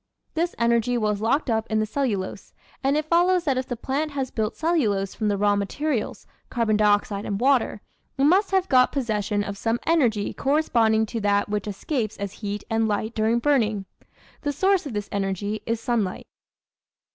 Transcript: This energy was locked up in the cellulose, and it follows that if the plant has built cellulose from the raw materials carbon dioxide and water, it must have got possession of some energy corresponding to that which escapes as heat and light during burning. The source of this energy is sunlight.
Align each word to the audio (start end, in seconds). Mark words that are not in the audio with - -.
This 0.33 0.55
energy 0.57 0.97
was 0.97 1.21
locked 1.21 1.47
up 1.47 1.67
in 1.69 1.79
the 1.79 1.85
cellulose, 1.85 2.53
and 2.83 2.97
it 2.97 3.05
follows 3.05 3.43
that 3.43 3.59
if 3.59 3.67
the 3.67 3.75
plant 3.75 4.13
has 4.13 4.31
built 4.31 4.55
cellulose 4.57 5.13
from 5.13 5.27
the 5.27 5.37
raw 5.37 5.55
materials 5.55 6.25
carbon 6.49 6.75
dioxide 6.75 7.23
and 7.23 7.39
water, 7.39 7.81
it 8.17 8.23
must 8.23 8.49
have 8.49 8.67
got 8.67 8.91
possession 8.91 9.43
of 9.43 9.59
some 9.59 9.79
energy 9.85 10.33
corresponding 10.33 11.05
to 11.05 11.21
that 11.21 11.49
which 11.49 11.67
escapes 11.67 12.17
as 12.17 12.31
heat 12.41 12.63
and 12.67 12.87
light 12.87 13.13
during 13.13 13.37
burning. 13.37 13.85
The 14.41 14.51
source 14.53 14.87
of 14.87 14.93
this 14.93 15.07
energy 15.11 15.61
is 15.67 15.79
sunlight. 15.79 16.25